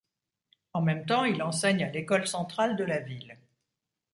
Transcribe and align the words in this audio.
En 0.73 0.81
même 0.81 1.05
temps, 1.05 1.25
il 1.25 1.43
enseigne 1.43 1.83
à 1.83 1.89
l'école 1.91 2.25
centrale 2.25 2.75
de 2.75 2.83
la 2.83 3.01
ville. 3.01 3.37